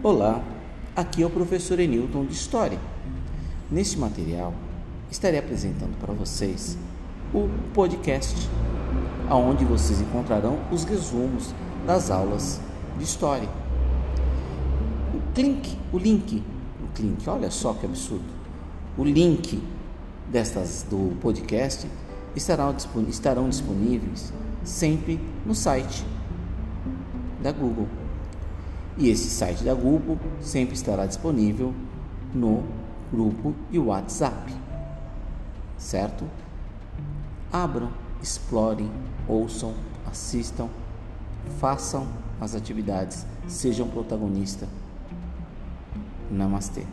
[0.00, 0.40] Olá,
[0.94, 2.78] aqui é o professor Enilton de História.
[3.68, 4.54] Neste material,
[5.10, 6.78] estarei apresentando para vocês
[7.34, 8.48] o podcast,
[9.28, 11.52] onde vocês encontrarão os resumos
[11.84, 12.60] das aulas
[12.96, 13.48] de História.
[15.12, 16.44] O link, o link,
[16.80, 18.32] o link, olha só que absurdo.
[18.96, 19.60] O link
[20.30, 21.88] destas do podcast
[22.36, 22.72] estarão,
[23.08, 26.06] estarão disponíveis sempre no site
[27.42, 27.88] da Google.
[28.98, 31.72] E esse site da Google sempre estará disponível
[32.34, 32.64] no
[33.12, 34.52] grupo e WhatsApp.
[35.76, 36.24] Certo?
[37.52, 38.90] Abram, explorem,
[39.28, 39.72] ouçam,
[40.04, 40.68] assistam,
[41.60, 42.08] façam
[42.40, 44.68] as atividades, sejam protagonistas.
[46.30, 46.84] Namastê.